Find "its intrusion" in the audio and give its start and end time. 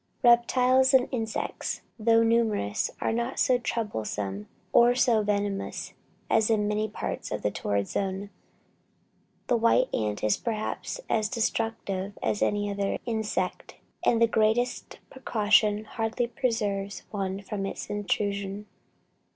17.67-18.65